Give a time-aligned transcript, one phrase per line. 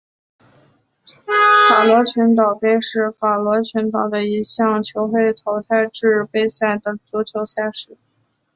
[1.69, 7.95] 法罗群岛杯是法罗群岛的一项球会淘汰制杯赛的足球赛事。